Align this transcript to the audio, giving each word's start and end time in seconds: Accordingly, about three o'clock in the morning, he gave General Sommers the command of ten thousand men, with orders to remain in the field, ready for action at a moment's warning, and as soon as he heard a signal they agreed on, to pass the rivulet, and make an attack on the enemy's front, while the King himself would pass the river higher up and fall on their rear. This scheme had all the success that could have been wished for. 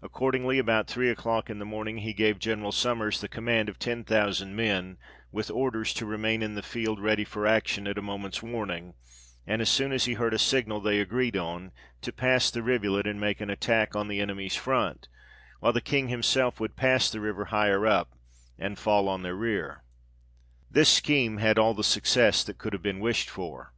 Accordingly, 0.00 0.58
about 0.58 0.86
three 0.88 1.10
o'clock 1.10 1.50
in 1.50 1.58
the 1.58 1.66
morning, 1.66 1.98
he 1.98 2.14
gave 2.14 2.38
General 2.38 2.72
Sommers 2.72 3.20
the 3.20 3.28
command 3.28 3.68
of 3.68 3.78
ten 3.78 4.02
thousand 4.02 4.56
men, 4.56 4.96
with 5.30 5.50
orders 5.50 5.92
to 5.92 6.06
remain 6.06 6.40
in 6.42 6.54
the 6.54 6.62
field, 6.62 6.98
ready 6.98 7.24
for 7.24 7.46
action 7.46 7.86
at 7.86 7.98
a 7.98 8.00
moment's 8.00 8.42
warning, 8.42 8.94
and 9.46 9.60
as 9.60 9.68
soon 9.68 9.92
as 9.92 10.06
he 10.06 10.14
heard 10.14 10.32
a 10.32 10.38
signal 10.38 10.80
they 10.80 10.98
agreed 10.98 11.36
on, 11.36 11.72
to 12.00 12.10
pass 12.10 12.50
the 12.50 12.62
rivulet, 12.62 13.06
and 13.06 13.20
make 13.20 13.38
an 13.42 13.50
attack 13.50 13.94
on 13.94 14.08
the 14.08 14.18
enemy's 14.18 14.56
front, 14.56 15.08
while 15.60 15.74
the 15.74 15.82
King 15.82 16.08
himself 16.08 16.58
would 16.58 16.74
pass 16.74 17.10
the 17.10 17.20
river 17.20 17.44
higher 17.44 17.86
up 17.86 18.14
and 18.58 18.78
fall 18.78 19.08
on 19.10 19.20
their 19.22 19.36
rear. 19.36 19.84
This 20.70 20.88
scheme 20.88 21.36
had 21.36 21.58
all 21.58 21.74
the 21.74 21.84
success 21.84 22.42
that 22.44 22.56
could 22.56 22.72
have 22.72 22.80
been 22.82 22.98
wished 22.98 23.28
for. 23.28 23.74